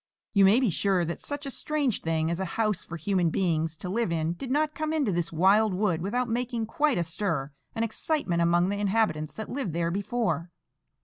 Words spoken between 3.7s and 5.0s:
to live in did not come